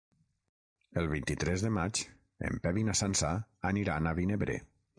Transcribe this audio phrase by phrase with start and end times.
[1.01, 2.01] El vint-i-tres de maig
[2.49, 3.33] en Pep i na Sança
[3.73, 4.61] aniran a Vinebre.